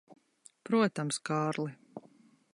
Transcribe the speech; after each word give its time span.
Protams, 0.69 1.21
Kārli. 1.31 1.69